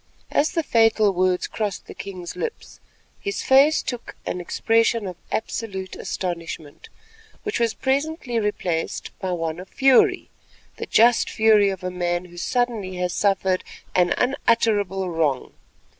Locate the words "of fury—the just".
9.59-11.29